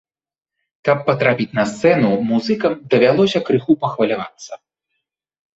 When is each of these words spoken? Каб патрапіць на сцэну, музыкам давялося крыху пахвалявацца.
Каб 0.87 1.03
патрапіць 1.09 1.55
на 1.59 1.65
сцэну, 1.73 2.09
музыкам 2.31 2.71
давялося 2.95 3.39
крыху 3.51 3.73
пахвалявацца. 3.85 4.53